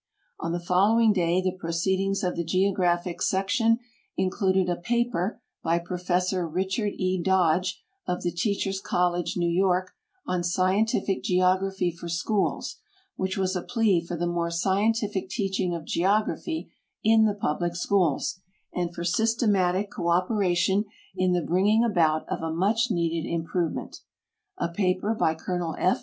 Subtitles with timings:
[0.39, 3.77] On the following day the proceedings of the Geographic Sec tion
[4.17, 9.91] included a paper by Prof, Richard E, Dodge, of the Teachers College, New York,
[10.25, 12.77] on Scientific Geography for Schools,
[13.15, 16.71] which was a plea for the more scientific teaching of geography
[17.03, 18.39] in the public schools
[18.73, 23.99] and for systematic cooperation in the bringing about of a much needed improvement;
[24.57, 25.75] a paper by Col.
[25.77, 25.99] F.